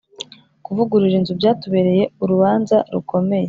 [0.65, 3.39] kuvugurura inzu byatubereye urubanza rukomeye.